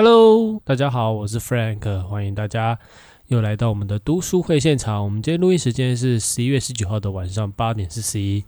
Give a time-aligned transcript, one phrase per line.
[0.00, 2.78] Hello，大家好，我是 Frank，欢迎大家
[3.26, 5.02] 又来到我们的读书会现场。
[5.02, 8.44] 我们今天录音时间是十一月十九号的晚上八点四十一。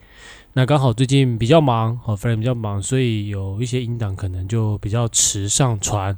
[0.53, 6.17] 那刚好最近比较忙，哦，Frank 比较忙，所以有一些音档可能就比较迟上传。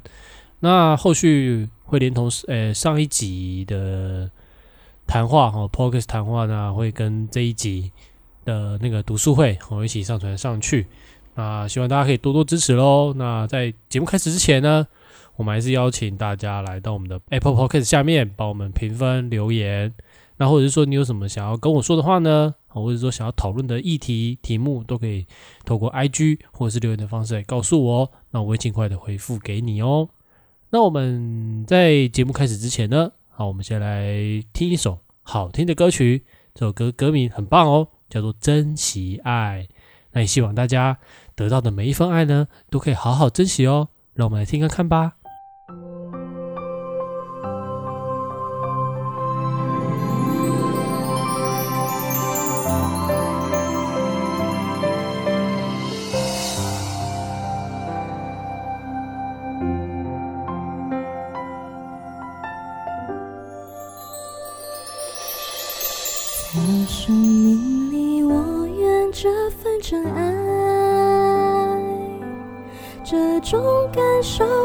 [0.59, 4.29] 那后续会连同呃上一集的
[5.07, 7.91] 谈话哈 p o c k e t 谈话呢，会跟这一集
[8.45, 10.85] 的那个读书会我们一起上传上去。
[11.33, 13.15] 那希望大家可以多多支持喽。
[13.15, 14.85] 那在节目开始之前呢？
[15.35, 19.93] 我们还是邀请大家来到我们的 Apple Podcast 下面帮我们评分留言，
[20.37, 22.55] 那或者是说你有什么想要跟我说的话呢？
[22.67, 25.27] 或者说想要讨论的议题题目，都可以
[25.63, 30.09] 透过 IG 或者是留言的方式来告诉我，那我会尽快的回复给你哦。
[30.71, 39.67] 那我们在节目开始之前呢，好，我们先来听一首好听的歌曲，这首歌歌名很棒哦，叫做《珍惜爱》。
[40.13, 40.97] 那也希望大家
[41.35, 43.89] 得到的每一份爱呢，都可以好好珍惜哦。
[44.15, 45.13] 让我们来听看看吧。
[74.23, 74.62] 说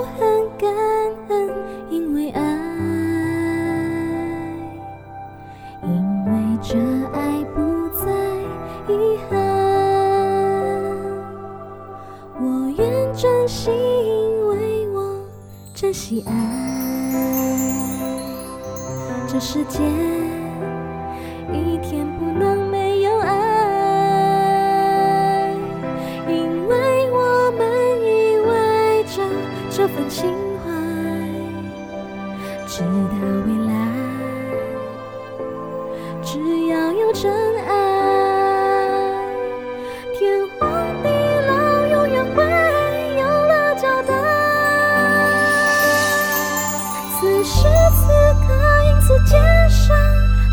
[47.51, 48.07] 是此
[48.47, 49.97] 刻音速肩上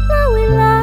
[0.08, 0.75] 那未来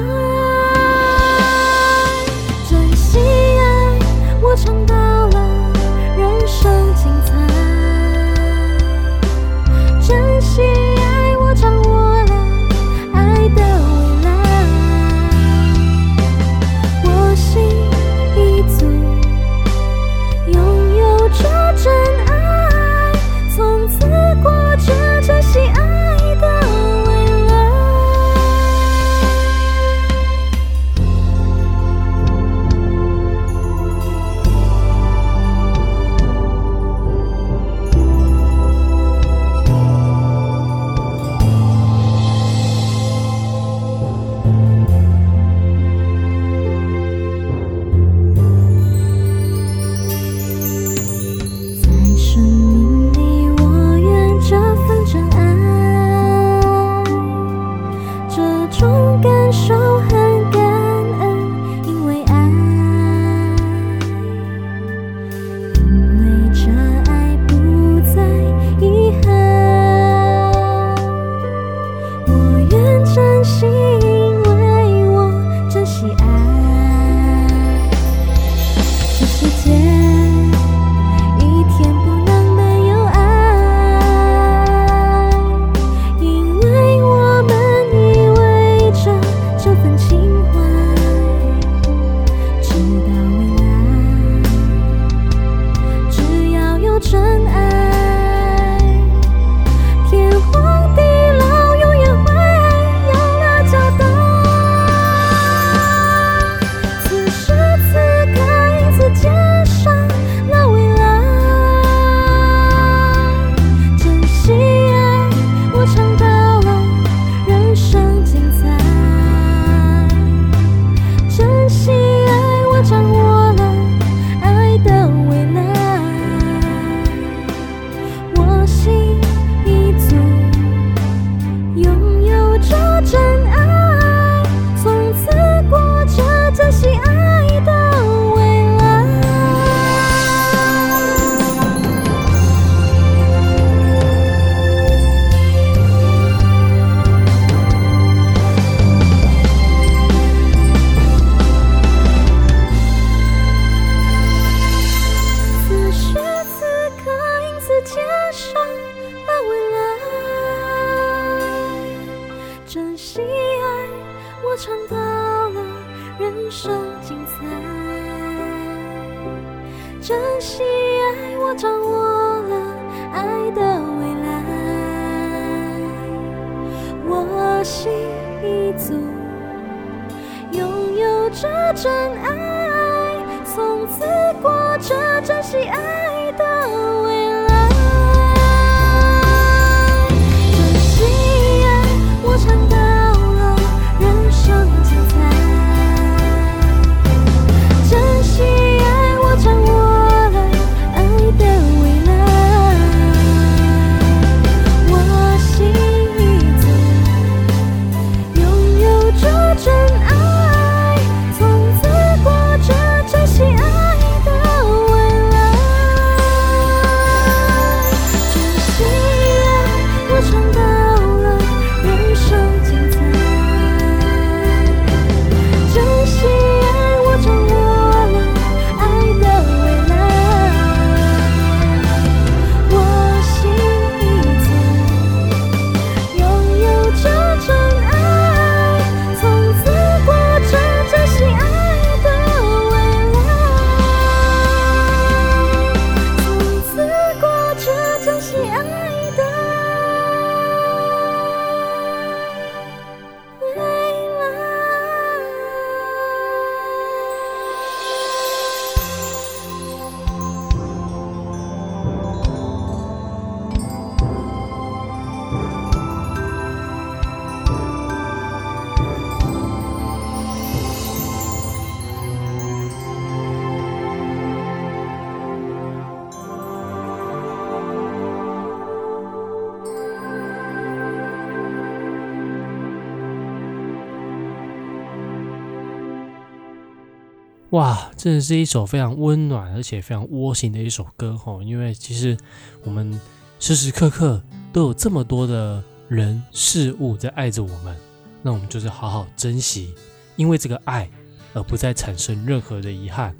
[287.52, 291.38] 哇，真的是一首非常温暖而且非常窝心的一首歌哈。
[291.42, 292.16] 因为其实
[292.64, 292.98] 我们
[293.38, 294.22] 时时刻刻
[294.54, 297.76] 都有这么多的人事物在爱着我们，
[298.22, 299.74] 那我们就是好好珍惜，
[300.16, 300.88] 因为这个爱
[301.34, 303.14] 而不再产生任何的遗憾。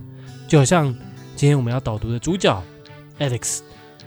[0.49, 0.87] 就好像
[1.37, 2.63] 今天我们要导读的主角
[3.19, 3.61] Alex，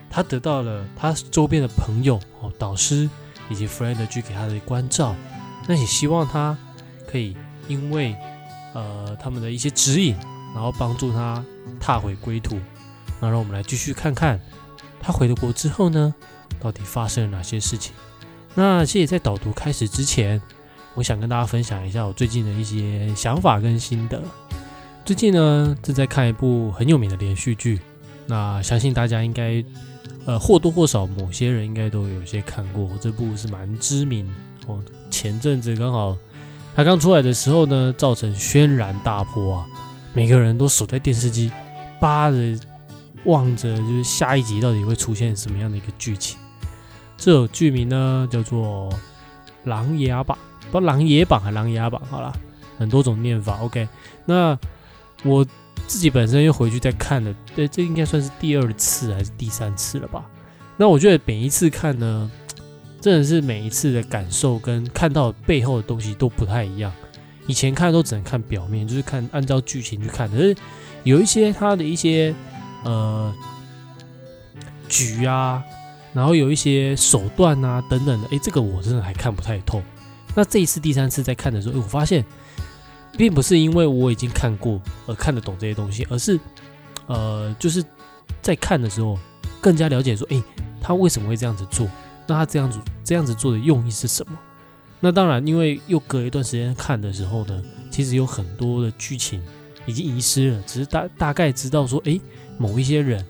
[0.09, 3.07] 他得到了他周边的朋友哦、导师
[3.51, 5.15] 以及 friend 去给他的关照，
[5.67, 6.57] 那也希望他
[7.07, 7.37] 可以
[7.67, 8.15] 因为
[8.75, 10.15] 呃他们的一些指引，
[10.53, 11.43] 然后帮助他
[11.79, 12.59] 踏回归途。
[13.19, 14.39] 那让我们来继续看看
[14.99, 16.13] 他回了国之后呢，
[16.59, 17.93] 到底发生了哪些事情。
[18.53, 20.41] 那其实，在导读开始之前，
[20.93, 24.21] 我想跟大家分享一下我最近的一些想法跟心得。
[25.03, 27.79] 最近呢，正在看一部很有名的连续剧，
[28.27, 29.63] 那相信大家应该
[30.25, 34.29] 呃或多或少某些人应该都有些看过，这部是蛮知名
[34.67, 34.83] 哦。
[35.11, 36.17] 前阵子刚好
[36.75, 39.65] 它刚出来的时候呢，造成轩然大波啊，
[40.13, 41.49] 每个人都守在电视机，
[42.01, 42.37] 扒着
[43.23, 46.37] 望着，就是下一集到底会出现什么样的一个剧情。
[47.17, 48.91] 这首剧名呢叫做
[49.63, 50.37] 《琅琊榜》，
[50.71, 52.33] 不《琅琊榜》还是《琅琊榜》好啦，
[52.77, 53.57] 很多种念法。
[53.61, 53.87] OK，
[54.25, 54.57] 那
[55.23, 55.45] 我
[55.87, 60.25] 自己本身又回去再看了，对，这应该算是第二次还是第三次了吧？
[60.75, 62.29] 那我觉得每一次看呢，
[63.05, 66.91] 真的是每一次的感受跟看到背后的东西都不太一样。
[67.45, 70.55] 以前看都只能看表面，就是看按照剧情去看，可是
[71.03, 72.33] 有一些他的一些
[72.83, 73.31] 呃
[74.89, 75.63] 局啊，
[76.13, 79.83] 然后有一些手段啊等等的，诶，这个我真的还看不太透。
[80.33, 82.25] 那这一次第三次在看的时候，我发现
[83.15, 86.39] 并不是因为我已经看过而看得懂这些东西，而是
[87.05, 87.85] 呃，就是
[88.41, 89.15] 在看的时候
[89.61, 90.41] 更加了解说，诶，
[90.81, 91.87] 他为什么会这样子做？
[92.27, 94.37] 那他这样子这样子做的用意是什么？
[94.99, 99.41] 那当然，因为又隔一段时间看的时候呢，其实有很多的剧情
[99.85, 102.19] 已经遗失了，只是大大概知道说，诶，
[102.57, 103.23] 某一些人，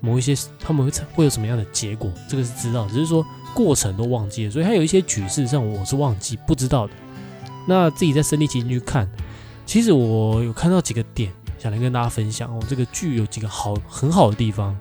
[0.00, 6.92] 某一些他们会会有什么样的结果，这个是知道，只是说过程都忘记了，所以还有一些局事上我是忘记不知道的。
[7.66, 9.08] 那自己在身临其境去看，
[9.64, 12.60] 其实我有看到几个点，想来跟大家分享哦。
[12.68, 14.76] 这个剧有几个好很好的地方，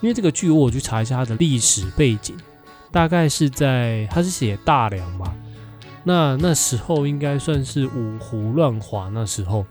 [0.00, 2.36] 因为这个剧我去查一下它的历史背景，
[2.96, 5.34] 大概是在他是写大梁嘛。
[6.02, 9.66] 那那时候应该算是五胡乱华那时候，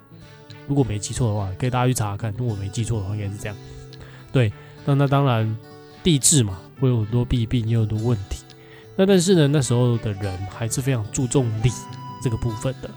[0.67, 2.31] 如果没记错的话，可以大家去查看。
[2.37, 3.57] 如果没记错的话，应该是这样。
[4.31, 4.53] 对，
[4.85, 5.57] 那那当然
[6.03, 8.43] 地质嘛，会有很多弊病，也有很多问题。
[8.95, 11.71] 那但是呢，那时候的人还是非常注重礼
[12.21, 12.89] 这个部分的。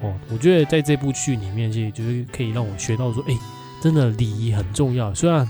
[0.00, 3.38] 哦，我觉得在这部剧里面，其实就是可以让我学到说，哎，
[3.80, 5.14] 真的礼仪很重要。
[5.14, 5.48] 虽然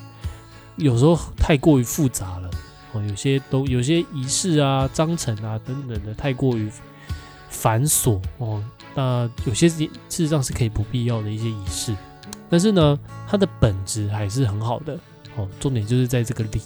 [0.77, 2.51] 有时候太过于复杂了，
[2.93, 6.71] 哦，有些都有些仪式啊、章程啊等等的太过于
[7.49, 8.63] 繁琐哦。
[8.95, 11.95] 那有些事事实上是可以不必要的一些仪式，
[12.51, 14.99] 但是呢，它的本质还是很好的
[15.37, 15.49] 哦。
[15.59, 16.61] 重点就是在这个礼，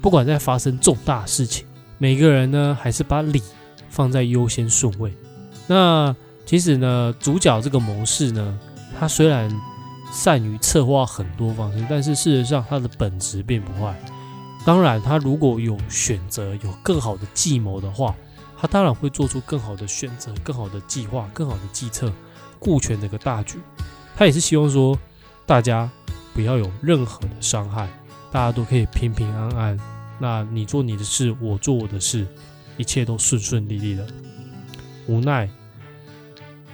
[0.00, 1.66] 不管在发生重大事情，
[1.98, 3.42] 每个人呢还是把礼
[3.90, 5.12] 放在优先顺位。
[5.66, 6.14] 那
[6.46, 8.58] 其实呢，主角这个谋士呢，
[9.00, 9.50] 他虽然
[10.12, 13.98] 善于策划很多方式，但是事实上他的本质并不坏。
[14.64, 18.16] 当然，他如果有选择，有更好的计谋的话，
[18.56, 22.10] 他当然会做出更好的选择、更好的计划、更好的计策，
[22.58, 23.58] 顾全这个大局。
[24.16, 24.98] 他也是希望说，
[25.44, 25.90] 大家
[26.32, 27.88] 不要有任何的伤害，
[28.32, 29.78] 大家都可以平平安安。
[30.18, 32.26] 那你做你的事，我做我的事，
[32.78, 34.06] 一切都顺顺利利的。
[35.06, 35.46] 无奈，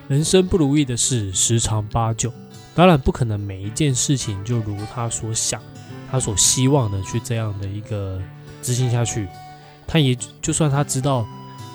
[0.07, 2.33] 人生不如意的事十常八九，
[2.75, 5.61] 当然不可能每一件事情就如他所想、
[6.11, 8.21] 他所希望的去这样的一个
[8.63, 9.29] 执行下去。
[9.87, 11.27] 他也就算他知道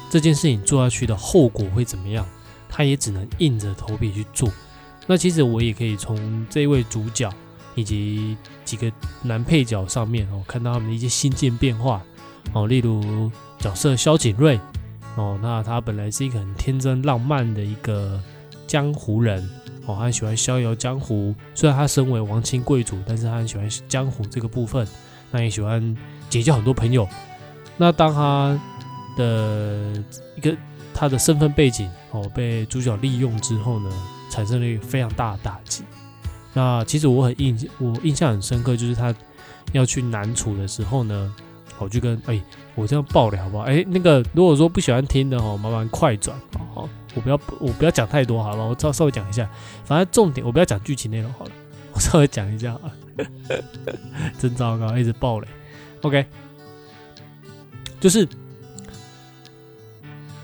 [0.10, 2.26] 这件事情做下去的后果会怎么样，
[2.70, 4.50] 他也只能硬着头皮去做。
[5.08, 7.30] 那其实我也可以从这位主角
[7.76, 12.02] 以及几个男配角上面哦，看到他们的一些心境变化
[12.54, 14.60] 哦，例如角色萧景睿。
[15.18, 18.22] 哦，那他本来是一个很天真浪漫的一个
[18.68, 19.50] 江湖人，
[19.86, 21.34] 哦，他喜欢逍遥江湖。
[21.54, 24.88] 虽然他身为王亲贵族，但是他很喜欢江湖这个部分，
[25.32, 25.96] 那也喜欢
[26.30, 27.08] 结交很多朋友。
[27.78, 28.60] 那当他
[29.18, 30.04] 的
[30.36, 30.56] 一个
[30.94, 33.90] 他的身份背景哦被主角利用之后呢，
[34.30, 35.84] 产生了一个非常大的打击。
[36.54, 39.14] 那其实我很印我印象很深刻，就是他
[39.72, 41.34] 要去南楚的时候呢。
[41.78, 42.42] 我就跟哎，
[42.74, 43.66] 我这样爆了好不好？
[43.66, 46.40] 哎，那个如果说不喜欢听的哦，麻烦快转
[46.74, 49.50] 好，我不要我不要讲太多好了，我稍稍微讲一下，
[49.84, 51.52] 反正重点我不要讲剧情内容好了，
[51.94, 52.92] 我稍微讲一下啊，
[54.38, 55.48] 真糟糕，一直爆雷。
[56.02, 56.26] OK，
[58.00, 58.28] 就是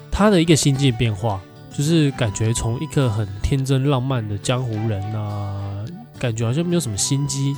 [0.10, 1.40] 他的一个心境变化，
[1.78, 5.86] 就是感觉从一个很天真浪漫的江湖人啊，
[6.18, 7.56] 感觉好像没有什么心机，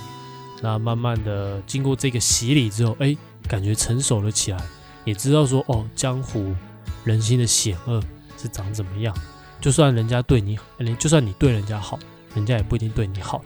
[0.61, 3.15] 那慢慢的经过这个洗礼之后，哎。
[3.45, 4.57] 感觉成熟了起来，
[5.03, 6.55] 也知道说哦，江湖
[7.03, 8.01] 人心的险恶
[8.43, 9.15] 是长怎么样。
[9.61, 10.59] 就算人家对你，
[10.99, 11.97] 就算你对人家好，
[12.35, 13.41] 人家也不一定对你好。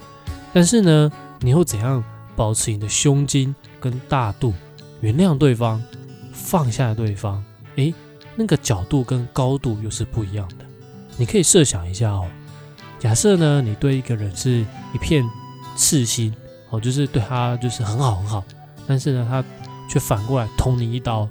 [0.52, 1.12] 但是呢，
[1.42, 2.04] 你又怎样
[2.36, 4.52] 保持你的胸襟跟大度，
[5.02, 5.80] 原谅对方，
[6.34, 7.44] 放下对方？
[7.76, 7.94] 诶，
[8.36, 10.66] 那个角度跟高度又是不一样的。
[11.18, 12.26] 你可以设想一下哦，
[12.98, 15.24] 假设呢，你对一个人是一片
[15.76, 16.34] 赤心
[16.72, 18.44] 哦，就是对他就是很好很好，
[18.88, 19.44] 但是呢，他
[19.88, 21.30] 却反过来捅你一刀，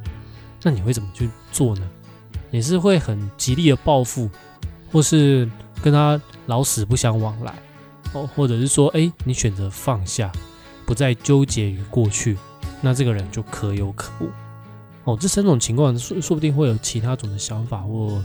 [0.63, 1.91] 那你会怎么去做呢？
[2.51, 4.31] 你是会很极力的报复，
[4.93, 5.49] 或是
[5.83, 7.55] 跟他老死不相往来，
[8.13, 10.31] 哦，或者是说，哎，你选择放下，
[10.85, 12.37] 不再纠结于过去，
[12.81, 14.29] 那这个人就可有可无。
[15.05, 18.23] 哦，这三种情况说说不定会有其他种的想法或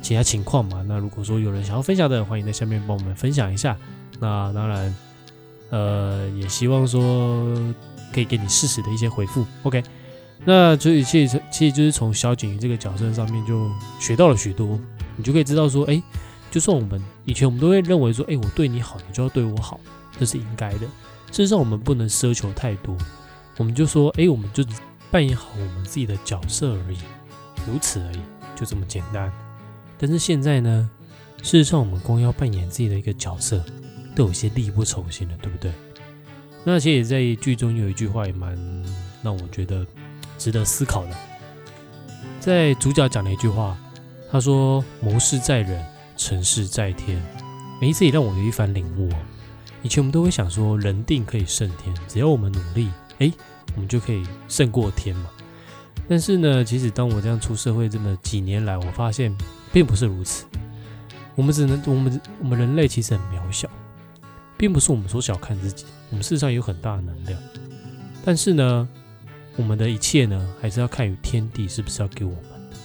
[0.00, 0.84] 其他情况嘛。
[0.88, 3.76] 那如果说有人想要分享的，欢迎在下面帮我们分享一下。
[4.20, 4.96] 那当然，
[5.70, 7.74] 呃，也希望说。
[8.12, 9.82] 可以给你适时的一些回复，OK。
[10.44, 14.78] 那所以其实其实就是从小景鱼这个角色上面就学到了许多，
[15.16, 16.02] 你就可以知道说，哎，
[16.50, 19.80] 就算我们以前我们都会认为说，哎，我对你好，你就要对我好，
[20.18, 20.80] 这是应该的。
[21.32, 22.96] 事实上，我们不能奢求太多，
[23.56, 24.62] 我们就说，哎，我们就
[25.10, 26.98] 扮演好我们自己的角色而已，
[27.66, 28.20] 如此而已，
[28.54, 29.32] 就这么简单。
[29.96, 30.90] 但是现在呢，
[31.42, 33.64] 事实上我们光要扮演自己的一个角色，
[34.14, 35.72] 都有些力不从心了，对不对？
[36.64, 38.56] 那其实，在剧中有一句话也蛮
[39.22, 39.86] 让我觉得
[40.38, 41.16] 值得思考的，
[42.40, 43.76] 在主角讲了一句话，
[44.30, 45.84] 他说：“谋事在人，
[46.16, 47.20] 成事在天。”
[47.80, 49.16] 每一次也让我有一番领悟哦。
[49.82, 53.32] 以前我们都会想说，人定可以胜天，只要我们努力，哎，
[53.74, 55.30] 我们就可以胜过天嘛。
[56.08, 59.34] 但是呢，其实当我这样出社会这么几年来，我发现
[59.72, 60.44] 并不是如此。
[61.34, 63.68] 我们只能，我们我们人类其实很渺小。
[64.56, 67.38] 并不是我们所小看自己，我们事实上有很大的能量，
[68.24, 68.88] 但是呢，
[69.56, 72.76] 我们的一切呢，还是要看与天地是不是要给我们的。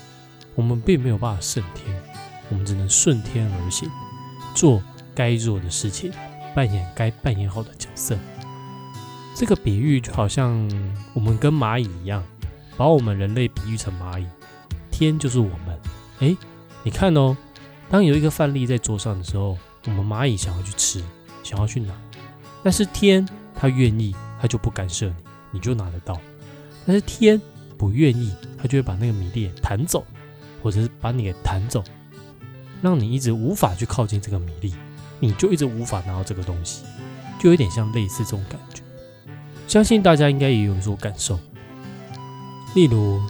[0.56, 1.96] 我们并没有办法胜天，
[2.50, 3.90] 我们只能顺天而行，
[4.54, 4.82] 做
[5.16, 6.12] 该做的事情，
[6.56, 8.18] 扮演该扮演好的角色。
[9.36, 10.54] 这个比喻就好像
[11.14, 12.24] 我们跟蚂蚁一样，
[12.78, 14.26] 把我们人类比喻成蚂蚁，
[14.92, 15.80] 天就是我们。
[16.20, 16.38] 诶，
[16.84, 17.36] 你看哦，
[17.90, 21.04] 当有一个饭粒在桌上的时候，我们蚂蚁想要去吃。
[21.42, 21.96] 想要去拿，
[22.62, 25.14] 但是天他愿意，他就不干涉你，
[25.54, 26.20] 你就拿得到。
[26.89, 27.39] 但是天
[27.77, 30.03] 不愿意，他就会把那个米粒弹走，
[30.63, 31.84] 或者是把你给弹走，
[32.81, 34.74] 让你一直无法去靠近这个米粒，
[35.19, 36.84] 你就一直无法拿到这个东西，
[37.39, 38.81] 就有点像类似这种感觉。
[39.67, 41.39] 相信大家应该也有所感受。
[42.74, 43.22] 例如，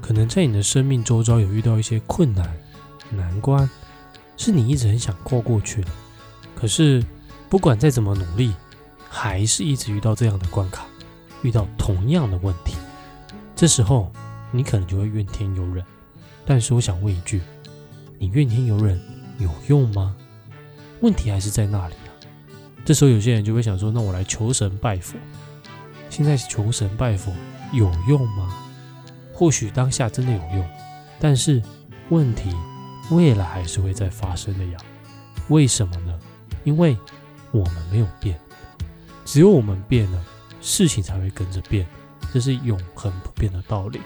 [0.00, 2.48] 可能在你的生命周遭有遇到一些困难，
[3.10, 3.68] 难关，
[4.36, 5.90] 是你一直很想过过去的，
[6.54, 7.04] 可是
[7.48, 8.54] 不管再怎么努力，
[9.08, 10.86] 还是一直遇到这样的关卡，
[11.42, 12.76] 遇到同样的问题。
[13.58, 14.08] 这时候
[14.52, 15.84] 你可能就会怨天尤人。
[16.46, 17.42] 但是我想问一句：
[18.16, 19.00] 你怨天尤人
[19.40, 20.14] 有用吗？
[21.00, 22.14] 问题还是在那里啊。
[22.84, 25.18] 这时候有些人就会想说：那我来求神拜佛。
[26.08, 27.34] 现在求神拜佛
[27.72, 28.56] 有用吗？
[29.34, 30.64] 或许当下真的有用，
[31.18, 31.60] 但是
[32.10, 32.54] 问题
[33.10, 34.78] 未来还是会再发生的呀。
[35.48, 36.16] 为什么呢？
[36.62, 36.96] 因为
[37.50, 38.38] 我们没有变，
[39.24, 40.24] 只有我们变了，
[40.60, 41.84] 事情才会跟着变，
[42.32, 44.00] 这是永恒不变的道理。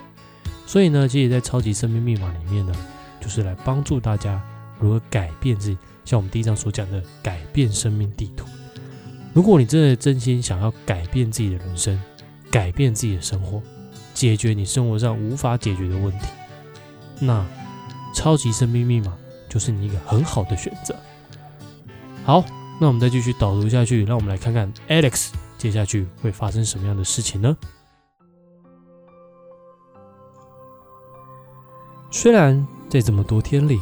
[0.67, 2.73] 所以呢，其实，在超级生命密码里面呢，
[3.21, 4.43] 就是来帮助大家
[4.79, 8.47] 如何改变自己，像我们第一章所讲的改变生命地图。
[9.35, 12.01] 如果你真的真心想要改变自己的人生，
[12.51, 13.63] 改变自己的生活，
[14.15, 16.27] 解决你生活上无法解决的问题，
[17.19, 17.45] 那
[18.15, 19.17] 超级生命密码
[19.49, 20.95] 就是你一个很好的选择。
[22.25, 22.45] 好，
[22.81, 27.57] 那我们再继续导读下去，让我们来看看 Alex 接下去会发生什么样的事情呢？
[32.15, 33.81] 虽然在这么多天里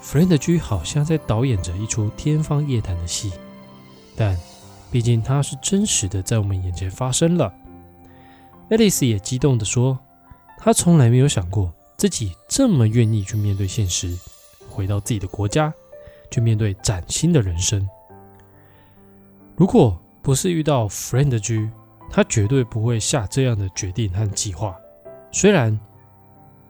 [0.00, 3.32] ，Friend 居好像在导演着一出天方夜谭的戏，
[4.14, 4.38] 但
[4.88, 7.52] 毕竟它是真实的，在我们眼前发生了。
[8.70, 9.98] Alice 也激动地说
[10.58, 14.16] ：“她从来没有想过自己这么愿意去面对现实，
[14.70, 15.74] 回到自己的国家，
[16.30, 17.86] 去面对崭新的人生。
[19.56, 21.68] 如果不是遇到 Friend 居，
[22.12, 24.76] 她绝对不会下这样的决定和计划。
[25.32, 25.76] 虽然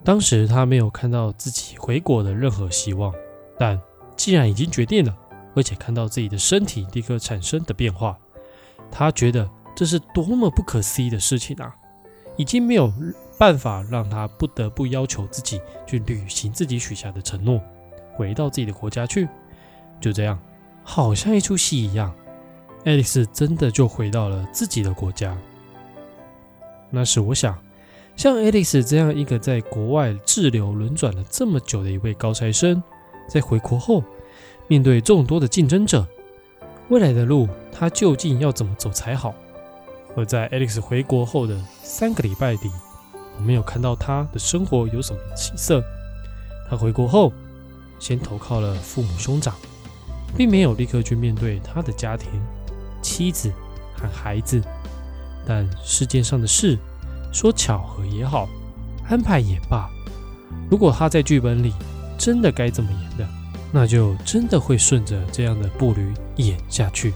[0.06, 3.12] 当时他没有看到自己回国的任何希望，
[3.58, 3.76] 但
[4.16, 5.12] 既然已经决定了，
[5.56, 8.16] 而且看到自己的身体立刻产生的变化，
[8.88, 11.74] 他觉得这是多么不可思议的事情啊！”
[12.38, 12.92] 已经没有
[13.36, 17.60] 办法让他不得不要求自己去履行自己许下的承诺，
[18.14, 19.26] 回到自己的国家去。
[20.00, 20.38] 就这样，
[20.84, 22.14] 好像一出戏一样，
[22.84, 25.36] 爱丽丝真的就回到了自己的国家。
[26.90, 27.58] 那时，我想，
[28.16, 32.82] 像爱丽丝这样一个在国外滞留轮转了这么久的一位高材生，
[33.28, 34.02] 在回国后，
[34.68, 36.06] 面对众多的竞争者，
[36.88, 39.34] 未来的路，他究竟要怎么走才好？
[40.16, 42.70] 而在 Alex 回国后的三个礼拜里，
[43.36, 45.84] 我没有看到他的生活有什么起色。
[46.70, 47.30] 他回国后，
[47.98, 49.54] 先投靠了父母兄长，
[50.38, 52.30] 并没有立刻去面对他的家庭、
[53.02, 53.52] 妻子
[53.94, 54.62] 和孩子。
[55.46, 56.78] 但世界上的事，
[57.36, 58.48] 说巧合也好，
[59.10, 59.90] 安排也罢，
[60.70, 61.74] 如果他在剧本里
[62.16, 63.28] 真的该这么演的，
[63.70, 67.12] 那就真的会顺着这样的步履演下去。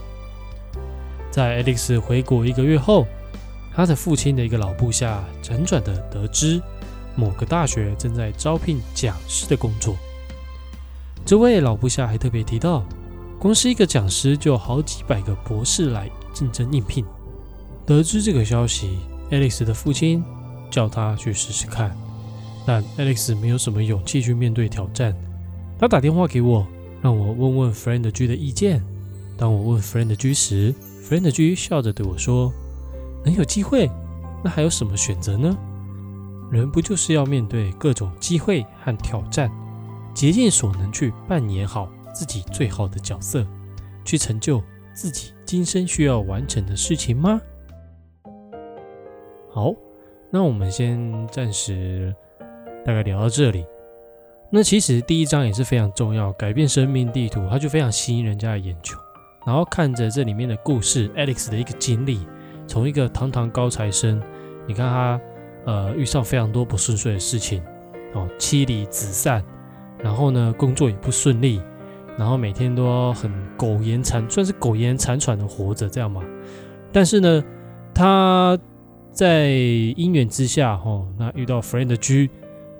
[1.30, 3.06] 在 Alex 回国一个月后，
[3.74, 6.60] 他的父亲的一个老部下辗转的得知，
[7.16, 9.96] 某个大学正在招聘讲师的工作。
[11.24, 12.84] 这位老部下还特别提到，
[13.38, 17.06] 光是一个讲师就好几百个博士来竞争应聘。
[17.86, 18.98] 得知这个消息
[19.30, 20.22] ，Alex 的父亲
[20.70, 21.96] 叫他去试试看，
[22.66, 25.14] 但 Alex 没有什么勇气去面对挑战。
[25.78, 26.66] 他打电话给我，
[27.00, 28.82] 让我问问 Friend 居的意见。
[29.38, 32.52] 当我问 Friend 居时，Friend 居笑着对我说
[33.24, 33.90] ：“能有机会，
[34.44, 35.56] 那还有什么选择呢？
[36.50, 39.50] 人不就是要面对各种机会和挑战，
[40.14, 43.46] 竭尽所能去扮演好自己最好的角色，
[44.04, 44.62] 去成就
[44.92, 47.40] 自己今生需要完成的事情吗？”
[49.52, 49.74] 好，
[50.30, 52.14] 那我们先暂时
[52.84, 53.66] 大概聊到这里。
[54.48, 58.96] 那其实第一章也是非常重要，改变生命地图，它就非常吸引人家的眼球。
[59.44, 62.26] 然后看着这里面的故事，Alex 的一个经历，
[62.66, 64.22] 从一个堂堂高材生，
[64.68, 65.20] 你看他
[65.66, 67.60] 呃遇上非常多不顺遂的事情，
[68.14, 69.44] 哦妻离子散，
[69.98, 71.60] 然后呢工作也不顺利，
[72.16, 76.22] 然后每天都很苟延残，算是苟延残喘的活着这样嘛。
[76.92, 77.42] 但是呢
[77.94, 78.58] 他
[79.20, 82.30] 在因缘之下，哦那遇到 Friend 的 G，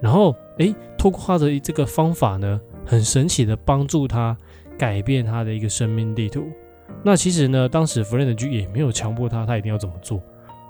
[0.01, 4.35] 然后诶透过他的这个方法呢，很神奇的帮助他。
[4.79, 6.49] 改变他的一个生命地图。
[7.05, 10.23] 那其实呢，当时 Friend 居也没有强迫他，他一定要怎么做。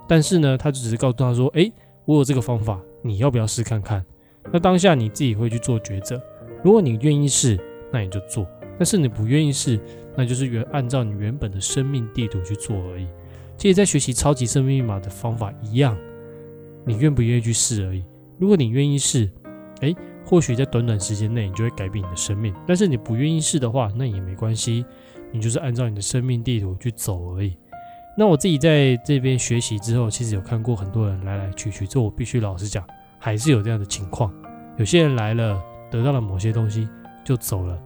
[0.05, 1.71] 但是呢，他就只是告诉他说：“诶，
[2.03, 4.03] 我有这个方法，你要不要试看看？”
[4.51, 6.21] 那当下你自己会去做抉择。
[6.61, 7.57] 如果你愿意试，
[7.89, 8.43] 那你就做；
[8.77, 9.79] 但是你不愿意试，
[10.17, 13.07] 那就是原按照你原本的生命地图去做而已。
[13.61, 15.95] 其实，在学习超级生命密码的方法一样，
[16.83, 18.03] 你愿不愿意去试而已。
[18.39, 19.29] 如果你愿意试，
[19.81, 19.95] 诶。
[20.25, 22.51] 或许在短短时间内，你就会改变你的生命。
[22.67, 24.83] 但是你不愿意试的话，那也没关系，
[25.31, 27.55] 你就是按照你的生命地图去走而已。
[28.17, 32.83] 那我自己在这边学习之后，其实有看过很多人来来去去，这我必须老实讲，
[33.19, 34.33] 还是有这样的情况。
[34.77, 36.89] 有些人来了，得到了某些东西，
[37.23, 37.79] 就走了，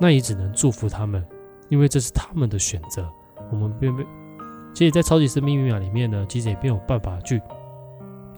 [0.00, 1.22] 那也只能祝福他们，
[1.68, 3.06] 因为这是他们的选择。
[3.50, 4.04] 我们并没，
[4.78, 7.42] 其实，在超级生命密码里面呢，其实也没有办法去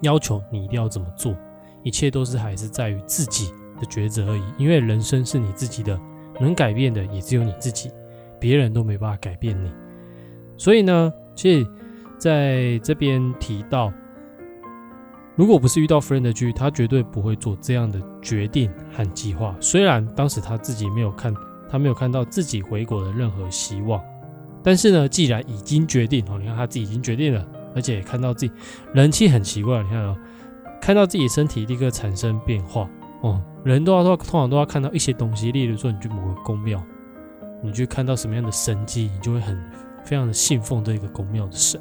[0.00, 1.36] 要求你一定要怎么做，
[1.82, 4.42] 一切都是还是在于自己的抉择而已。
[4.56, 6.00] 因为人生是你自己的，
[6.40, 7.90] 能改变的也只有你自己，
[8.38, 9.70] 别人都没办法改变你。
[10.56, 11.70] 所以呢，其实
[12.16, 13.92] 在这边提到。
[15.36, 19.54] 如果不是遇到 friend 的剧，他绝对不会做这样的决定和计划。
[19.60, 21.34] 虽然当时他自己没有看，
[21.68, 24.02] 他没有看到自己回国的任何希望，
[24.62, 28.52] 但是呢，既然已经决定哦，你看他自己已经决定了，而且看到自己
[28.92, 30.16] 人气很奇怪，你看哦，
[30.80, 32.88] 看到自己身体立刻产生变化
[33.22, 36.82] 哦，人都要通常都要看到一些东西，例如说你去某个宫庙，
[37.62, 39.58] 你去看到什么样的神迹，你就会很
[40.04, 41.80] 非常的信奉这个宫庙的神。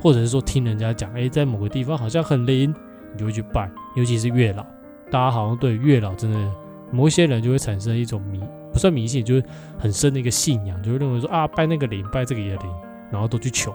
[0.00, 2.72] 或者是说听人家讲，哎，在某个地方好像很灵，
[3.12, 3.68] 你就会去拜。
[3.96, 4.62] 尤其是月老，
[5.10, 6.52] 大家好像对月老真的
[6.92, 8.40] 某一些人就会产生一种迷，
[8.72, 9.44] 不算迷信，就是
[9.78, 12.74] 很深的一个信仰，就是认为说啊，拜那个灵，拜这个也灵，
[13.10, 13.74] 然后都去求。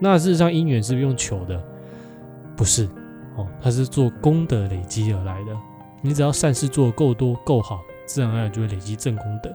[0.00, 1.62] 那事实上姻缘是不是用求的，
[2.56, 2.88] 不是
[3.36, 5.56] 哦，它是做功德累积而来的。
[6.02, 9.50] 你只要善事做够多够好，自然而然就会累积正功德。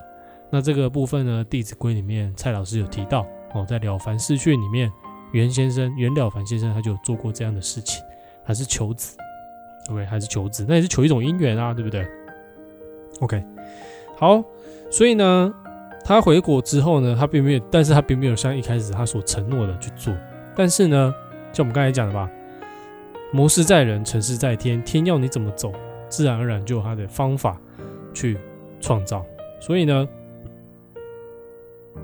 [0.50, 4.91] 那这个部分呢，《弟子规》里面蔡老师有提到哦，在《了凡四训》里面。
[5.34, 8.04] 袁先生，袁了凡先生，他就做过这样的事情，
[8.43, 9.15] 还是求子
[9.89, 12.06] ，OK，还是求子，那也是求一种姻缘啊，对不对
[13.21, 13.41] ？OK，
[14.22, 14.44] 好，
[14.92, 15.52] 所以呢，
[16.06, 20.14] 他回国之后呢，他并没有，但是他并没有像一开始他所承诺的去做，
[20.56, 21.12] 但是呢，
[21.52, 22.30] 像我们刚才讲的吧，
[23.34, 25.74] 谋事在人，成事在天，天要你怎么走，
[26.08, 27.60] 自然而然就有他的方法
[28.14, 28.38] 去
[28.80, 29.26] 创造，
[29.60, 30.08] 所以呢。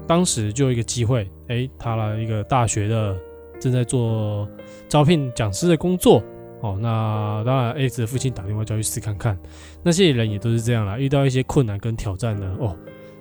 [0.05, 3.15] 当时就有一个机会，哎，他了一个大学的
[3.57, 4.47] 正在做
[4.89, 6.21] 招聘讲师的工作，
[6.61, 9.37] 哦，那当然 X 的父亲打电话叫去试看看，
[9.83, 12.75] 那些人也都是这样啦，遇到一些困难跟挑战呢，哦，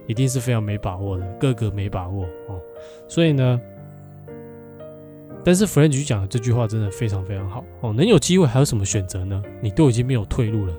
[0.06, 2.60] 一定是非常没把握的，个个没把握哦，
[3.08, 3.60] 所以呢，
[5.44, 9.42] 但是 f r e n c h 讲的这句话真的非常非常好哦，能有机会还有什么选择呢？
[9.60, 10.74] 你都已经没有退路了，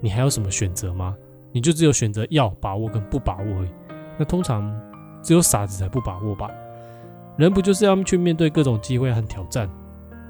[0.00, 1.16] 你还有什么选择吗？
[1.50, 3.68] 你就只有选择要把握跟不把握而已，
[4.18, 4.72] 那通常。
[5.24, 6.50] 只有傻子才不把握吧？
[7.36, 9.70] 人不就是要去面对各种机会和挑战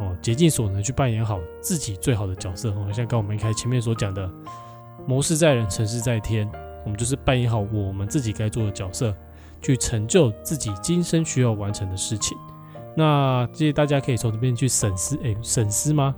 [0.03, 2.91] 哦，竭尽所能去扮演好自己最好的角色哦。
[2.93, 4.31] 像刚我们一开前面所讲的，
[5.07, 6.51] 谋事在人，成事在天，
[6.85, 9.15] 我们就是扮演好我们自己该做的角色，
[9.61, 12.37] 去成就自己今生需要完成的事情。
[12.95, 16.15] 那这些大家可以从这边去审思，诶，审思吗？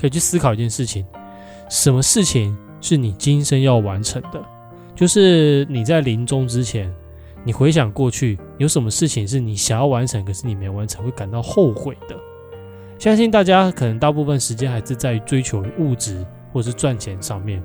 [0.00, 1.04] 可以去思考一件事情：
[1.68, 4.42] 什么事情是你今生要完成的？
[4.94, 6.92] 就是你在临终之前。
[7.44, 12.16] 你回想过去，有什么事情是你想要完成，可是你没完成，会感到后悔的？
[12.98, 17.62] 相信大家可能大部分时间还是在追求物质或者是赚钱上面，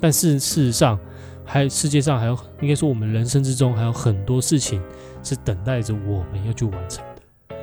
[0.00, 0.98] 但是事实上，
[1.44, 4.82] 还世界上还有，应该说我们人生之中还有很多事情
[5.22, 7.56] 是等待着我们要去完成的。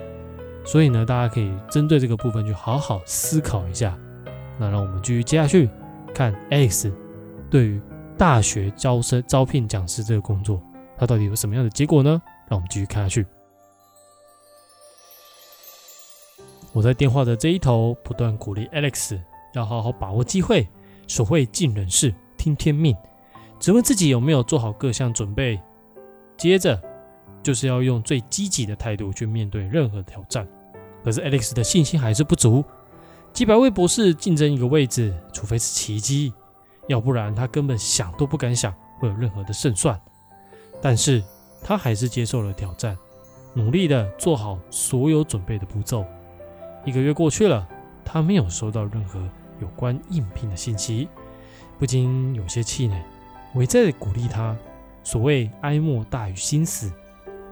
[0.63, 3.97] 所以呢，大家可以针对这个部分去好好思考一下。
[4.57, 5.69] 那让我们继续接下去
[6.13, 6.91] 看 X
[7.49, 7.81] 对于
[8.17, 10.61] 大学招生招聘讲师这个工作。
[10.97, 12.21] 他到底有什么样的结果呢？
[12.47, 13.25] 让我们继续看下去。
[16.73, 19.19] 我在电话的这一头不断鼓励 Alex
[19.53, 20.67] 要好好把握机会，
[21.07, 22.95] 手会尽人事，听天命。
[23.59, 25.59] 只问自己有没有做好各项准备，
[26.37, 26.81] 接着
[27.43, 30.47] 就是要用最积极的态度去面对任何挑战。
[31.03, 32.63] 可是 Alex 的信心还是不足，
[33.33, 36.33] 几百位博士竞争一个位置，除非是奇迹，
[36.87, 39.99] 要不然他根本想都不敢想会有任何的胜算。
[40.81, 41.21] 但是
[41.61, 42.97] 他还是接受了挑战，
[43.53, 46.05] 努力的做好所有准备的步骤。
[46.85, 47.67] 一个月过去了，
[48.03, 49.19] 他没有收到任何
[49.59, 51.07] 有关应聘的信息，
[51.77, 53.01] 不禁有些气馁。
[53.53, 54.55] 我在鼓励他：
[55.03, 56.91] 所谓哀莫大于心死，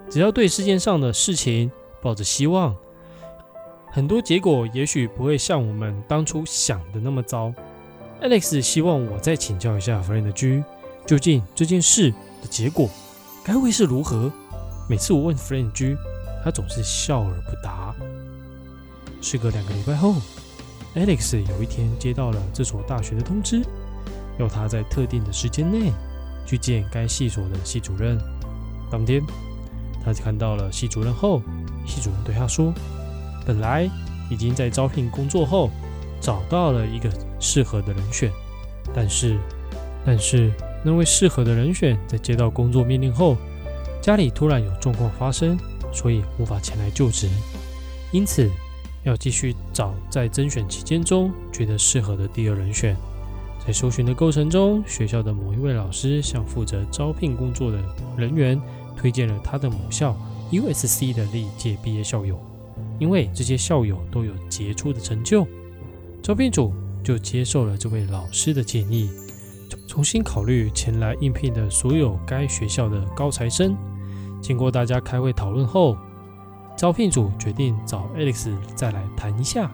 [0.09, 2.75] 只要对世界上的事情抱着希望，
[3.91, 7.53] 很多结果也许不会像我们当初想的那么糟。
[8.21, 10.63] Alex 希望我再请教一下 Friend G，
[11.05, 12.11] 究竟这件事
[12.41, 12.89] 的结果。
[13.43, 14.31] 该会是如何？
[14.89, 15.95] 每次我问 Friend G，
[16.43, 17.78] 他总是笑而不答。
[19.21, 20.15] 事隔两个礼拜后
[20.95, 23.61] ，Alex 有一天接到了这所大学的通知，
[24.37, 25.91] 要他在特定的时间内
[26.45, 28.17] 去见该系所的系主任。
[28.89, 29.21] 当天，
[30.03, 31.41] 他看到了系主任后，
[31.85, 32.73] 系主任对他说
[33.45, 33.89] ：“本来
[34.29, 35.69] 已经在招聘工作后
[36.21, 38.31] 找到了一个适合的人选，
[38.93, 39.37] 但是，
[40.05, 40.51] 但是。”
[40.81, 43.35] 那位适合的人选在接到工作命令后，
[44.01, 45.59] 家里突然有状况发生，
[45.91, 47.29] 所以无法前来就职，
[48.13, 48.49] 因此
[49.03, 52.95] 要继续找在甄选期间中觉得适合的第二人选。
[53.65, 57.83] 在搜寻的过程中，学校的某一位老师向负责招聘工作的
[58.17, 58.59] 人员
[58.95, 60.17] 推荐了他的母校
[60.51, 62.39] USC 的历届毕业校友，
[62.99, 65.45] 因为这些校友都有杰出的成就，
[66.23, 69.09] 招聘组就接受了这位老师的建议，
[69.87, 73.75] 重新考虑前来应聘的所有该学校的高材生。
[74.41, 75.97] 经过大家开会讨论后，
[76.79, 79.69] 招聘组决定找 Alex 再来谈一下。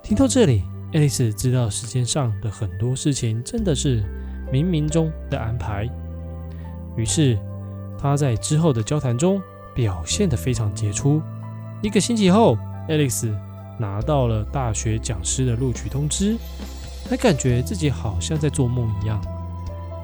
[0.00, 0.62] 听到这里
[0.92, 4.04] ，Alex 知道时间上的很多事情真的是
[4.52, 5.90] 冥冥中的安排。
[6.96, 7.36] 于是
[7.98, 9.42] 他在之后的交谈中
[9.74, 11.20] 表现得非常杰出。
[11.82, 12.56] 一个星期后
[12.88, 13.28] ，Alex
[13.76, 16.36] 拿到了大学讲师的录取通知，
[17.08, 19.20] 他感觉自己好像在做梦一样。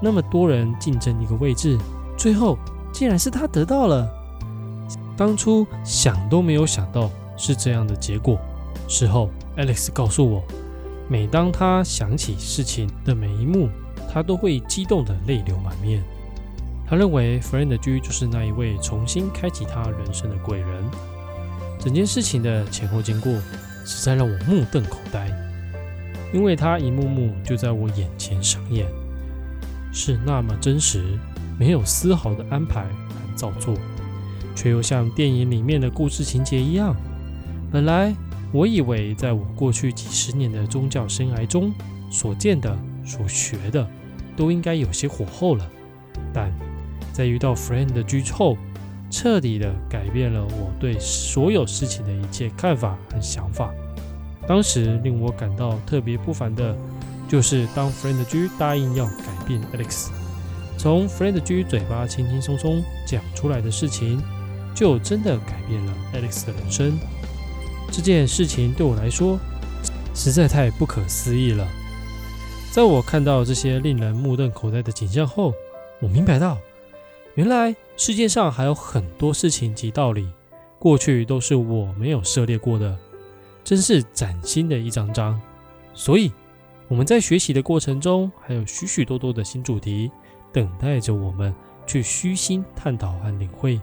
[0.03, 1.79] 那么多人竞争一个位置，
[2.19, 2.59] 最后
[2.93, 4.13] 竟然是他得到了。
[5.17, 8.39] 当初想都没有想到是这样的结果。
[8.89, 10.45] 事后，Alex 告诉我，
[11.09, 13.69] 每当他想起事情的每一幕，
[14.13, 16.03] 他都会激动得泪流满面。
[16.89, 20.69] 他认为 Friend G 就是那一位重新开启他人生的贵人。
[21.81, 23.33] 整件事情的前后经过，
[23.85, 25.29] 实在让我目瞪口呆，
[26.33, 28.87] 因为他一幕幕就在我眼前上演，
[29.93, 31.19] 是那么真实，
[31.59, 33.75] 没有丝毫的安排和造作。
[34.57, 36.97] 却又像电影里面的故事情节一样。
[37.71, 38.13] 本来
[38.53, 41.73] 我以为，在我过去几十年的宗教生涯中
[42.11, 43.87] 所见的、所学的，
[44.37, 45.71] 都应该有些火候了。
[46.33, 46.51] 但
[47.13, 48.57] 在遇到 Friend 的居后，
[49.11, 53.73] 彻底的改变了我对所有事情的一切看法和想法。
[54.47, 56.75] 当时令我感到特别不凡的，
[57.29, 60.09] 就是当 Friend 居答应要改变 Alex，
[60.79, 64.23] 从 Friend 居嘴巴轻轻松松讲出来的事情。
[64.77, 66.97] 就真的改变了 Alex 的人生。
[67.91, 69.39] 这件事情对我来说
[70.15, 71.67] 实在太不可思议了。
[72.71, 75.55] 在我看到这些令人目瞪口呆的景象后，
[75.99, 76.59] 我明白到，
[77.37, 80.29] 原来世界上还有很多事情及道理，
[80.79, 82.99] 过去都是我没有涉猎过的，
[83.65, 85.41] 真是崭新的一张张。
[85.95, 86.31] 所以
[86.89, 90.11] 我们在学习的过程中，还有许许多多的新主题
[90.53, 91.55] 等待着我们
[91.87, 93.81] 去虚心探讨和领会。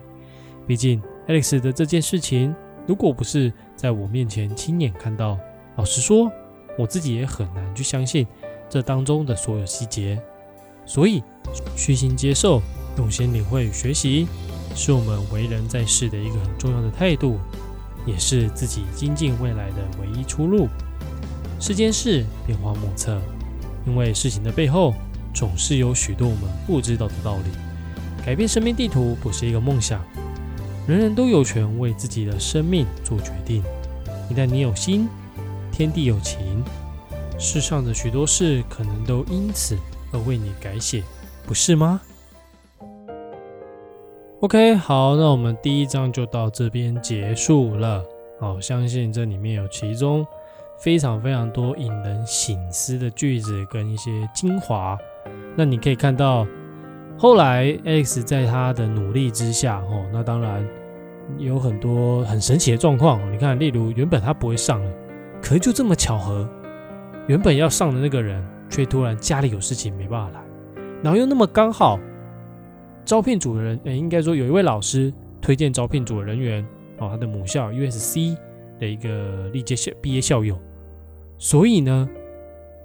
[0.65, 2.55] 毕竟，Alex 的这件事情，
[2.87, 5.37] 如果不是在我面前亲眼看到，
[5.75, 6.31] 老实说，
[6.77, 8.25] 我自己也很难去相信
[8.69, 10.21] 这当中的所有细节。
[10.85, 11.23] 所以，
[11.75, 12.61] 虚心接受、
[12.97, 14.27] 用心领会与学习，
[14.75, 17.37] 是我们为人在世的一个很重要的态度，
[18.05, 20.67] 也是自己精进未来的唯一出路。
[21.59, 23.21] 世间事变化莫测，
[23.85, 24.93] 因为事情的背后
[25.33, 28.25] 总是有许多我们不知道的道理。
[28.25, 30.03] 改变生命地图不是一个梦想。
[30.85, 33.63] 人人都有权为自己的生命做决定。
[34.29, 35.07] 一旦你有心，
[35.71, 36.61] 天地有情，
[37.39, 39.77] 世上的许多事可能都因此
[40.11, 41.01] 而为你改写，
[41.45, 42.01] 不是吗
[44.41, 48.03] ？OK，好，那我们第一章就到这边结束了。
[48.41, 50.25] 好，相信这里面有其中
[50.81, 54.97] 非常非常多引人醒思的句子跟一些精华。
[55.55, 56.45] 那你可以看到。
[57.23, 60.61] 后来，Alex 在他的努力之下，哦，那当然
[61.37, 63.31] 有很多很神奇的状况。
[63.31, 64.91] 你看，例如原本他不会上了，
[65.41, 66.45] 可是就这么巧合，
[67.27, 70.43] 原本要上的那个人却突然家里有事情没办法来，
[71.01, 71.97] 然后又那么刚好，
[73.05, 76.61] 招聘组的人，诶，应该说有一位老师推荐招聘组的人员，
[76.97, 78.35] 哦，他的母校 USC
[78.77, 80.59] 的一个历届校毕业校友，
[81.37, 82.09] 所以呢，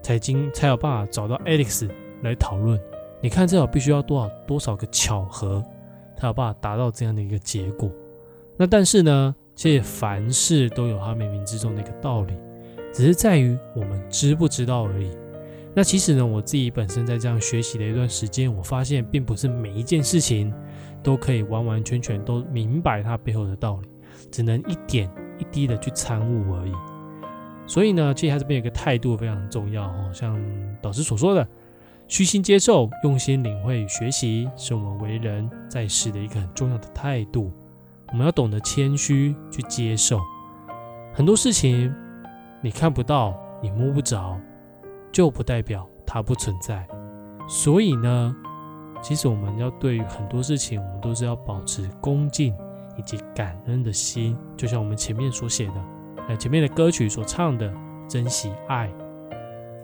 [0.01, 1.91] 才经才有办法找到 Alex
[2.23, 2.79] 来讨论。
[3.21, 5.63] 你看，这必须要多少多少个巧合，
[6.17, 7.91] 才有办法达到这样的一个结果。
[8.57, 12.35] 那但是呢，这些凡事都有它冥冥之中的一个道理，
[12.93, 15.11] 只是在于我们知不知道而已。
[15.75, 20.53] 那其实呢，我自己本身在这样学习的一段时间，我发现并不是每一件事情
[21.03, 23.89] 都可以完完全全都明白它背后的道理，
[24.31, 26.73] 只能一点一滴的去参悟而已。
[27.67, 30.41] 所以呢，其实它这边有个态度非常重要哦，像
[30.81, 31.47] 导师所说的。
[32.09, 37.53] 虚心接受，用心领会与学习，是我们为人在世的一个很重要的态度。
[38.11, 40.19] 我们要懂得谦虚去接受
[41.13, 41.95] 很多事情，
[42.63, 44.41] 你看不到，你摸不着，
[45.13, 46.89] 就不代表它不存在。
[47.47, 48.35] 所以呢，
[49.03, 52.55] 其实我们要对于很多事情，我们都是要保持恭敬
[52.97, 54.35] 以及感恩的心。
[54.57, 55.85] 就像我们前面所写的，
[56.29, 57.71] 呃，前面的歌曲所唱的，
[58.09, 58.91] 珍惜爱。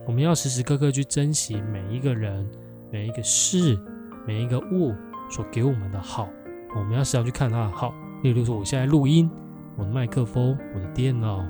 [0.07, 2.49] 我们要时时刻刻去珍惜每一个人、
[2.91, 3.79] 每一个事、
[4.27, 4.95] 每一个物
[5.31, 6.29] 所给我们的好。
[6.77, 7.95] 我们要时常去看它的好。
[8.23, 9.31] 例如说，我现在录音，
[9.77, 11.45] 我的麦克风、我的电脑，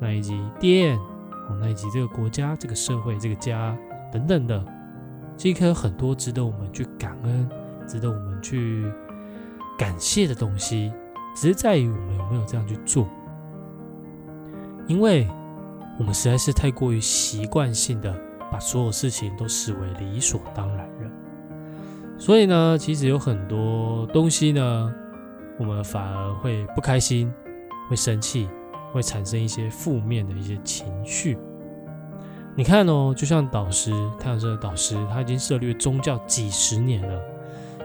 [0.00, 3.76] 那以及电，哦，那以及这个国家、这个社会、这个家
[4.12, 4.64] 等等的，
[5.36, 7.48] 这颗有很多值得我们去感恩、
[7.86, 8.90] 值得我们去
[9.78, 10.92] 感谢的东西，
[11.36, 13.08] 只是在于我们有没有这样去做。
[14.86, 15.26] 因为
[15.98, 18.14] 我们实在是太过于习惯性的
[18.50, 21.10] 把所有事情都视为理所当然了，
[22.18, 24.94] 所以呢，其实有很多东西呢，
[25.58, 27.32] 我们反而会不开心，
[27.88, 28.48] 会生气，
[28.92, 31.38] 会产生一些负面的一些情绪。
[32.56, 37.20] 你看哦，就像导师太阳社的导师，他已经涉猎宗教几十年了，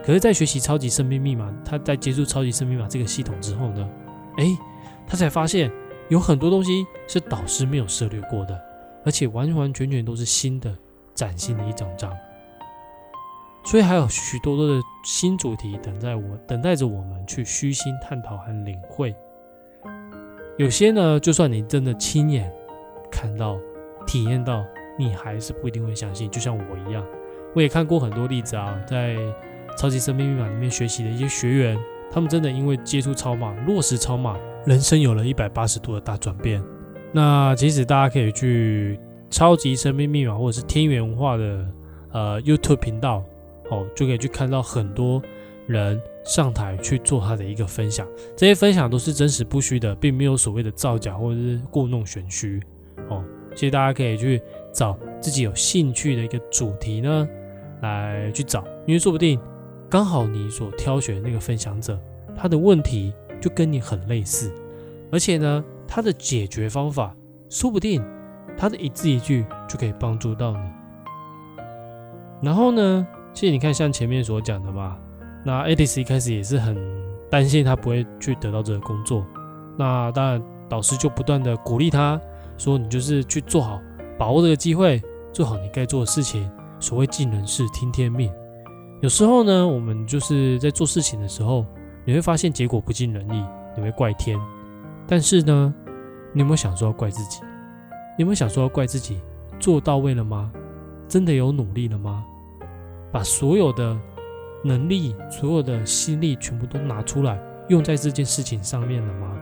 [0.03, 3.89] 可是，在学习超级生命密码，他在接触超级生命密码这个系统之后呢，
[4.37, 4.57] 诶，
[5.07, 5.71] 他才发现
[6.09, 8.59] 有很多东西是导师没有涉猎过的，
[9.05, 10.75] 而且完完全全都是新的、
[11.15, 12.11] 崭新的一整章。
[13.63, 19.15] 所以还有许多多的新主题等待我，等待着我们去虚心探讨和领会。
[20.57, 22.51] 有些呢，就算你真的亲眼
[23.09, 23.57] 看到。
[24.07, 24.65] 体验到，
[24.97, 26.27] 你还是不一定会相信。
[26.31, 27.05] 就像我一样，
[27.53, 29.15] 我也看过很多例子啊，在
[29.77, 31.77] 超级生命密码里面学习的一些学员，
[32.09, 36.61] 他们真的因为接触超码、落实超码，人生有了一百八十度的大转变。
[37.11, 41.67] 那其实大家可以去超级生命密码或者是天元文化的
[42.11, 43.23] 呃 YouTube 频道
[43.69, 45.21] 哦，就可以去看到很多
[45.65, 48.07] 人上台去做他的一个分享。
[48.35, 52.61] 这些分享都是真实不虚的，并没有所谓的造假或者是故弄玄虚
[53.09, 53.23] 哦。
[53.55, 54.41] 其实大家可以去
[54.71, 57.27] 找自己有兴趣的一个主题呢，
[57.81, 59.39] 来去找，因为说不定
[59.89, 61.99] 刚好你所挑选的那个分享者，
[62.35, 64.51] 他的问题就跟你很类似，
[65.11, 67.15] 而且呢，他的解决方法，
[67.49, 68.03] 说不定
[68.57, 70.59] 他的一字一句就可以帮助到你。
[72.41, 74.97] 然后呢，其实你看像前面所讲的嘛，
[75.45, 76.77] 那 Alice 一开始也是很
[77.29, 79.25] 担心他不会去得到这个工作，
[79.77, 82.19] 那当然导师就不断的鼓励他。
[82.57, 83.79] 说你就是去做好，
[84.17, 86.49] 把握这个机会，做好你该做的事情。
[86.77, 88.29] 所谓尽人事，听天命。
[89.01, 91.65] 有时候呢，我们就是在做事情的时候，
[92.09, 93.45] 你会发现结果不尽人意，
[93.77, 94.35] 你会怪天。
[95.05, 95.71] 但是呢，
[96.33, 97.39] 你有没有想说要怪自己？
[98.17, 99.21] 你有没有想说要怪自己
[99.59, 100.51] 做到位了吗？
[101.07, 102.25] 真的有努力了吗？
[103.11, 103.95] 把所有的
[104.63, 109.37] 能力、所有的心力全部都拿出来，用在这件事情上面了吗？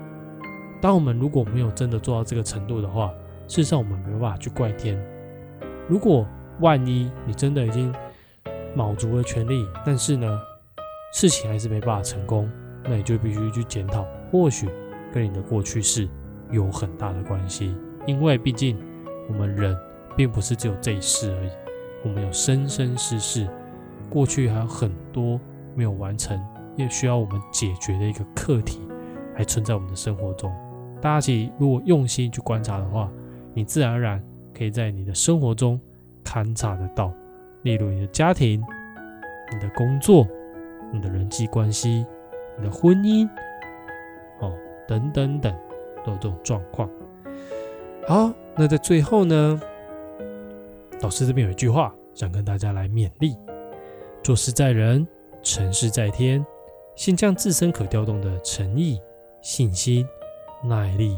[0.82, 3.14] 当我们如果没有真的做到这个程度的话，
[3.48, 5.02] 事实上我们没有办法去怪天。
[5.88, 6.28] 如果
[6.60, 7.96] 万一你真的已经
[8.76, 10.38] 卯足了全力，但是呢，
[11.12, 12.50] 事情还是没办法成功，
[12.84, 14.68] 那你就必须去检讨，或许
[15.12, 16.08] 跟你的过去式
[16.52, 17.76] 有很大的关系。
[18.06, 18.78] 因为毕竟
[19.28, 19.76] 我们人
[20.16, 21.50] 并不是只有这一世而已，
[22.04, 23.48] 我们有生生世世，
[24.10, 25.40] 过去还有很多
[25.76, 26.40] 没有完成，
[26.76, 28.82] 也需要我们解决的一个课题，
[29.36, 30.52] 还存在我们的生活中。
[31.02, 33.12] 大家其实如果用心去观察的话，
[33.54, 35.80] 你自然而然可以在你的生活中
[36.24, 37.14] 勘察得到，
[37.64, 38.64] 例如你的家庭、
[39.52, 40.28] 你的工作、
[40.92, 42.06] 你的人际关系、
[42.58, 43.28] 你的婚姻，
[44.40, 44.54] 哦，
[44.88, 45.54] 等等等，
[46.06, 46.90] 都有这种状况。
[48.08, 49.62] 好，那在最后呢，
[51.00, 53.38] 导师这边有一句话想跟大家来勉励：
[54.24, 55.08] 做事在人，
[55.42, 56.46] 成事在天。
[56.96, 59.00] 先将自身可调动的诚意、
[59.42, 60.08] 信心。
[60.64, 61.16] 耐力、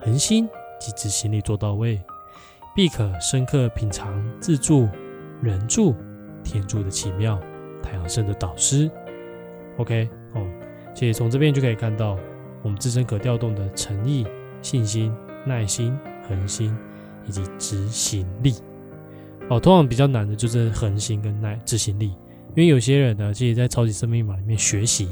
[0.00, 0.48] 恒心
[0.80, 2.02] 及执行力做到位，
[2.74, 4.88] 必可深刻品尝自助、
[5.40, 5.94] 人助、
[6.42, 7.40] 天助的奇妙。
[7.80, 8.90] 太阳神的导师
[9.76, 10.46] ，OK 哦，
[10.94, 12.18] 其实从这边就可以看到，
[12.62, 14.26] 我们自身可调动的诚意、
[14.60, 15.12] 信心、
[15.44, 15.96] 耐心、
[16.28, 16.76] 恒心
[17.26, 18.54] 以及执行力。
[19.48, 22.06] 哦，通常比较难的就是恒心跟耐执行力，
[22.54, 25.08] 因为有些人呢，其实在超级生命码里面学习，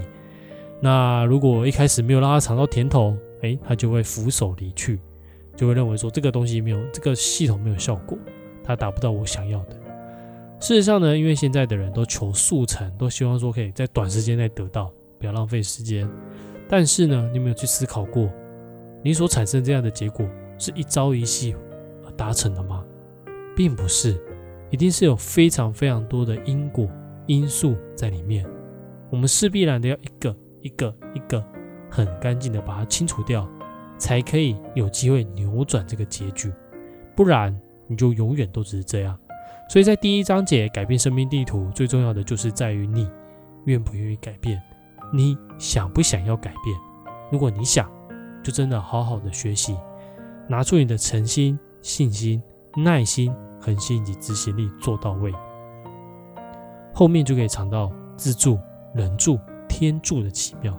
[0.80, 3.16] 那如果一开始没有让他尝到甜头。
[3.42, 5.00] 哎，他就会俯首离去，
[5.56, 8.18] 就会认为说这个东西没有，这个系统没有效果，
[8.62, 9.79] 他达不到我想要的。
[10.60, 16.08] 事实上呢，因为现在的人都求速成，都希望说可以在短时间内得到，不要浪费时间。
[16.68, 18.30] 但是呢，你有没有去思考过，
[19.02, 21.56] 你所产生这样的结果是一朝一夕
[22.04, 22.84] 而达成的吗？
[23.56, 24.16] 并不是，
[24.70, 26.88] 一定是有非常非常多的因果
[27.26, 28.46] 因素在里面。
[29.10, 31.44] 我们势必然的要一个一个一个。
[31.92, 33.48] 很干净的把它清除掉，
[33.98, 36.48] 才可以有机会扭转这个结局，
[37.16, 37.52] 不然
[37.88, 39.18] 你就永远都只是这样。
[39.70, 43.08] 所以在第一章节改变生命地图，最重要的就是在于你
[43.66, 44.60] 愿不愿意改变，
[45.12, 46.76] 你想不想要改变。
[47.30, 47.88] 如果你想，
[48.42, 49.76] 就真的好好的学习，
[50.48, 52.42] 拿出你的诚心、信心、
[52.74, 55.32] 耐心、恒心以及执行力做到位，
[56.92, 58.58] 后面就可以尝到自助、
[58.92, 60.76] 人助、天助的奇妙。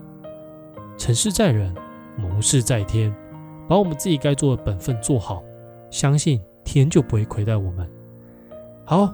[0.98, 1.74] 成事在人，
[2.18, 3.16] 谋事在天，
[3.70, 5.42] 把我们自己该做的本分做好，
[5.90, 7.90] 相信天就不会亏待我们。
[8.86, 9.14] 好，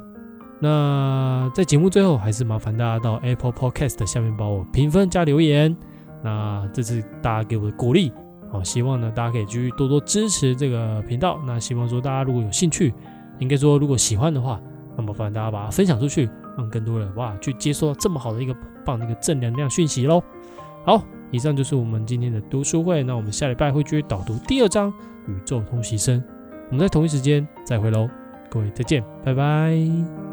[0.59, 5.75] 那在节目最后，还是麻烦大家到 Apple Podcast 下面帮我评分加留言。
[6.23, 8.11] 那这是大家给我的鼓励，
[8.51, 11.39] 好，希望呢大家可以继续多多支持这个频道。
[11.45, 12.91] 那希望说大家如果有兴趣，
[13.37, 14.59] 应该说如果喜欢的话，
[14.95, 20.23] 那么麻烦大家把它分享出去，让更多人哇去接收到这么好的一个棒的一个正能量讯息喽。
[20.83, 24.91] 好，以上就是我们今天的读书会，那我们下礼拜会继续导读第二章
[25.27, 26.19] 《宇宙通习生》，
[26.69, 28.09] 我们在同一时间再会喽，
[28.49, 30.26] 各位再见，拜拜。